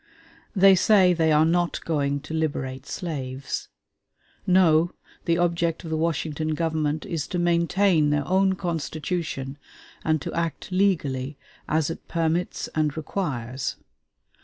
They 0.55 0.73
say 0.73 1.13
they 1.13 1.31
are 1.31 1.45
not 1.45 1.79
going 1.85 2.21
to 2.21 2.33
liberate 2.33 2.87
slaves. 2.87 3.67
No; 4.47 4.93
the 5.25 5.37
object 5.37 5.83
of 5.83 5.91
the 5.91 5.95
Washington 5.97 6.55
government 6.55 7.05
is 7.05 7.27
to 7.27 7.37
maintain 7.37 8.09
their 8.09 8.27
own 8.27 8.53
Constitution 8.53 9.59
and 10.03 10.19
to 10.19 10.33
act 10.33 10.71
legally, 10.71 11.37
as 11.69 11.91
it 11.91 12.07
permits 12.07 12.67
and 12.69 12.97
requires. 12.97 13.75